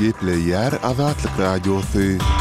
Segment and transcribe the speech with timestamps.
[0.00, 2.39] Gepleyer Azatlık Radyosu Gepleyer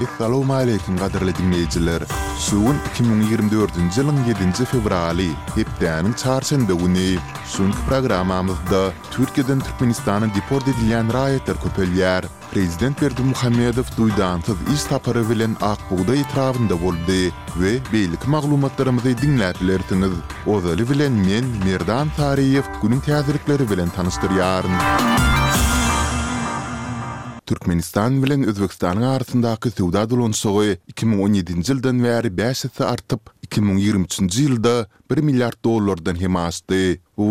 [0.00, 2.02] Assalamu alaykum gaderli dinleyijiler.
[2.44, 5.26] Şuun 2024-nji ýylyň 7-nji fevraly,
[5.56, 7.08] hepdeňiň çarşamba günü,
[7.54, 8.80] şuň programamyzda
[9.10, 12.24] Türkmenistan Türkmenistanyň deport edilýän raýatlar köpelýär.
[12.54, 17.22] Prezident Berdi Muhammedow duýdan tyz iş tapary bilen Akbuda ýetrawynda boldy
[17.60, 20.14] we beýlik maglumatlarymyzy dinläýärsiniz.
[20.54, 24.76] Ozaly bilen men Merdan Tariýew günüň täzelikleri bilen tanystyryaryn.
[27.50, 34.74] Türkmenistan bilen Özbekistanyň arasyndaky suwda dolanyşygy 2017-nji ýyldan bäri bäsetse artyp, 2023-nji ýylda
[35.14, 37.00] 1 milliard dollardan hem aşdy.
[37.16, 37.26] Bu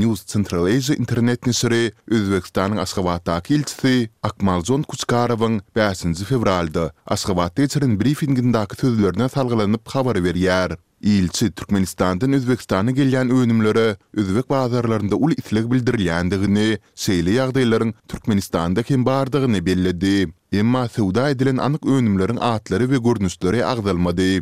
[0.00, 8.58] News Central Asia internet nesiri Özbekistanyň Aşgabatdaky Akmal Akmaljon Kuçkarowyň 5-nji fevralda Aşgabatda berilen briefinginde
[8.66, 10.76] aýtdyklaryna salgylanyp habar berýär.
[11.02, 19.58] Ilçi Türkmenistan'dan Özbekistan'a gelýän öwünümlere özbek bazarlarynda ul islek bildirilýändigini, şeýle ýagdaýlaryň Türkmenistan'da kim bardygyny
[19.66, 20.32] bellädi.
[20.52, 24.40] Emma sowda edilen anyk öwünümleriň adlary we görnüşleri agdalmady.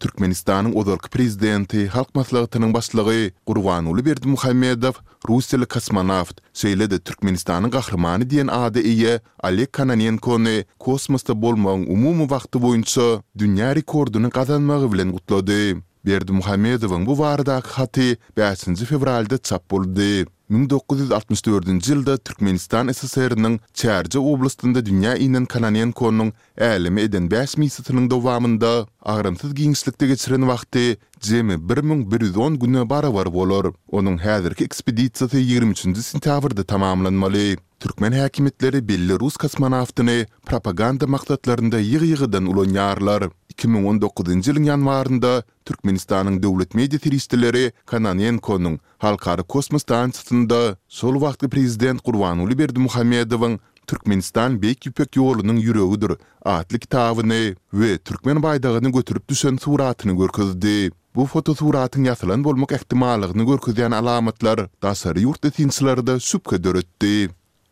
[0.00, 4.92] Türkmenistan'ın ozalkı prezidenti, halk maslağıtının başlığı Kurvanulu Berdi Muhammedov,
[5.28, 12.62] Rusyalı kasmanaft, söyle de Türkmenistan'ın kahramanı diyen adı iyi, Alek Kananenko'nı, kosmosta bolmağın umumu vaxtı
[12.62, 15.74] boyunca dünya rekordunu kazanmağı bilen kutladı.
[16.04, 20.26] Berdi Muhammedowyň bu baradaky haty 5-nji fevralda çap boldy.
[20.52, 26.32] 1964-nji ýylda Türkmenistan ssr nyň Çärji oblastynda dünýä inen kananyň konunyň
[26.66, 28.72] älimi eden 5 mysytynyň dowamında
[29.14, 30.84] agrymsyz giňişlikde geçiren wagty
[31.30, 33.66] jemi 1110 güne barabar bolar.
[33.90, 37.56] Onuň häzirki ekspediýasy 23-nji sentýabrda tamamlanmaly.
[37.80, 43.30] Türkmen häkimetleri belli Rus kosmonawtyny propaganda maksatlarynda ýygy-ýygydan ulanýarlar.
[43.62, 45.30] 2019-njy ýylyň ýanwarynda
[45.68, 54.90] Türkmenistanyň döwlet media teristleri Kananenko-nyň halkary kosmos stansiýasynda sol wagtky prezident Gurbanuly Berdimuhammedowyň Türkmenistan Bek
[54.90, 57.40] Ýüpek ýolunyň ýüregidir atly kitabyny
[57.70, 60.90] we türkmen baýdagyny götürüp düşen suratyny görkezdi.
[61.14, 67.30] Bu foto fotosuratın yasalan bolmak ehtimalıgını görkezýän alamatlar da sarı yurtta sübka süpke döretdi.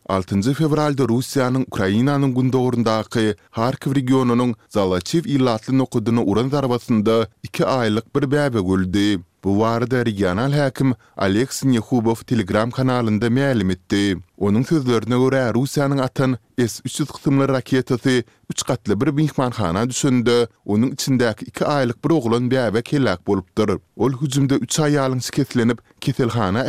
[0.08, 8.14] 6 fevralda Rusiyanın Ukraynanın gün doğrundaqi Harkiv regionunun Zalaçiv illatlı nokudunu uran zarvasında 2 aylık
[8.16, 9.20] bir bəbə öldi.
[9.44, 14.18] Bu varada regional həkim Aleks Nehubov Telegram kanalında mälim etdi.
[14.38, 20.46] Onun sözlerine görä Rusiyanın atan S-300 qısımlı raketəsi üç gatly bir binxman xana düşündü.
[20.64, 21.10] Onun 2
[21.46, 21.64] iki
[22.04, 23.76] bir oğlan bebe əvək bolupdyr.
[23.96, 26.66] Ol hücumda üç ayalın sikətlənib kətəl xana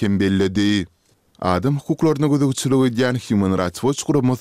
[0.00, 0.86] hem bellidi.
[1.42, 4.36] Adam hukuklaryna gözegçiligi diýen Human Rights Watch gurumy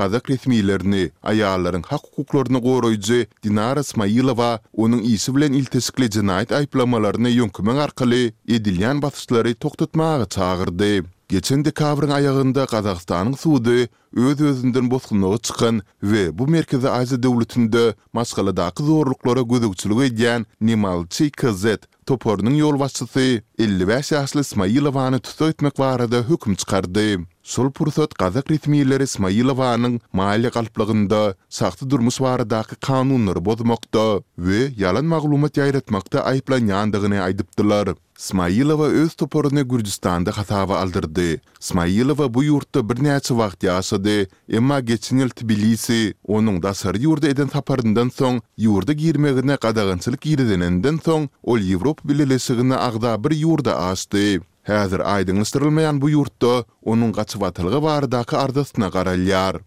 [0.00, 1.00] Gaza resmiýetlerini
[1.32, 4.50] aýallaryň hak hukuklaryny goraýjy Dinara Smailowa
[4.86, 8.22] onuň ýeşi bilen iltisikli jinayet aýplamalaryny ýöňkümeň arkaly
[8.60, 10.94] edilýän basyşlary toktatmagy çagyrdy.
[11.28, 13.72] Geçen dekabrın ayağında Qazaqstanın suudu
[14.26, 15.80] öz özündən bozqunluğa çıxan
[16.12, 17.82] və bu merkezi Aziya dövlətində
[18.18, 21.82] maskaladakı zorluqlara gözükçülük edən Nimal Çikazet
[22.12, 23.26] toporunun yol başçısı
[23.58, 27.08] 55 yaşlı Smailovanı tutu etmək varada hüküm çıxardı.
[27.46, 35.56] Sol pursat gazak ritmiyeler Ismailova'nın maali kalplığında sahtı durmus varadaki kanunları bozmakta ve yalan maglumat
[35.56, 37.88] yayratmakta ayıplan yandığını aydıptılar.
[38.18, 41.40] Ismailova öz toporunu Gürcistan'da hatava aldırdı.
[41.60, 44.26] Ismailova bu yurtta bir neyce vaxt yaşadı.
[44.52, 50.98] Emma geçin yıl Tbilisi, onun da sarı yurda eden taparından son, yurda girmeğine qadağınçılık girdeninden
[51.04, 54.40] son, ol Evropa bililisiğine ağda bir yurda açtı.
[54.66, 56.52] Häzir aýdyň ýyşdyrylmaýan bu ýurtda
[56.92, 59.60] onuň gaçyp atylgy bar daky ardasyna garalýar.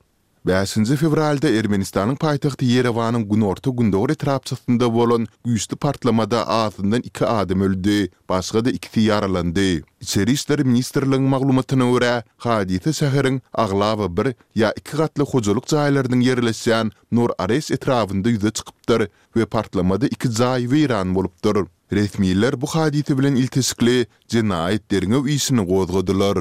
[0.50, 7.64] 5-nji fevralda Ermenistanyň paýtagty Yerewanyň gün orta gündogry tarapçysynda bolan güýçli partlamada aýdyndan 2 adam
[7.70, 7.98] öldi,
[8.30, 9.70] başga da 2 ýaralandy.
[10.02, 16.92] İçeri işleri ministerliğin mağlumatına göre, Hadithi Şehirin ağlavı bir ya iki katlı hocalık cahilerinin yerleşen
[17.12, 21.32] Nur Ares etrafında yüze çıkıptır ve partlamada iki cahivi İran bulup
[21.94, 26.38] Resmiler bu hadisi bilen iltisikli cinayet derine uysini gozgadılar.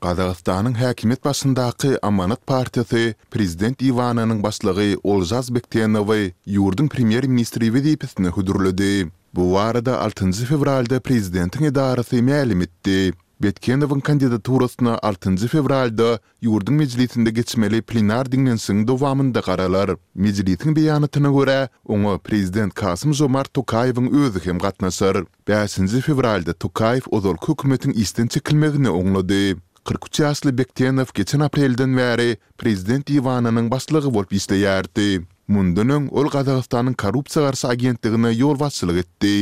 [0.00, 9.08] Qazaqstanın hakimiyet basındaki Amanat Partisi, Prezident İvananın baslığı Olzaz Bektenovi, yurdun premier ministri vizipisini hudurludu.
[9.34, 10.32] Bu arada 6.
[10.32, 13.12] fevralda Prezidentin idarisi məlim etdi.
[13.44, 19.90] Betkenowyň kandidaturasyna 6 fevralda Ýurdun Mejlisinde geçmeli plenar diňlensiň dowamynda garalar.
[20.16, 25.16] Mejlisiň beýanatyna görä, onu prezident Kasım Jomart Tokaýewiň özü hem gatnaşar.
[25.48, 29.56] 5-njy fevralda Tokaýew ozal hökümetiň isden çekilmegini oňlady.
[29.84, 35.20] 43 ýaşly Bektenov geçen aprelden bäri prezident Ivananyň başlygy bolup işleýärdi.
[35.52, 38.56] Mundanyň ol Gazagystanyň korrupsiýa garşy agentligine ýol
[39.04, 39.34] etdi.